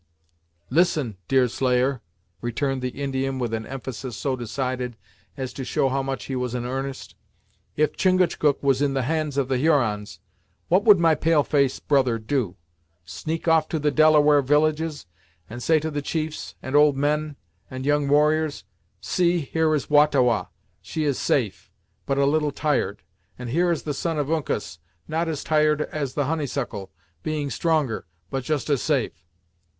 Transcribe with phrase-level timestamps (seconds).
[0.71, 2.01] "Listen, Deerslayer,"
[2.41, 4.97] returned the Indian with an emphasis so decided
[5.37, 7.13] as to show how much he was in earnest.
[7.75, 10.19] "If Chingachgook was in the hands of the Hurons,
[10.69, 12.55] what would my pale face brother do?
[13.05, 15.05] Sneak off to the Delaware villages,
[15.47, 17.35] and say to the chiefs, and old men,
[17.69, 18.63] and young warriors
[19.01, 20.47] 'see, here is Wah ta Wah;
[20.81, 21.69] she is safe,
[22.07, 23.03] but a little tired;
[23.37, 26.91] and here is the Son of Uncas, not as tired as the Honeysuckle,
[27.21, 29.27] being stronger, but just as safe.'